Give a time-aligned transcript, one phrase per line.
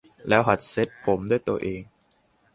[0.27, 1.81] แล้วหัดเซตผมด้วยตัวเอง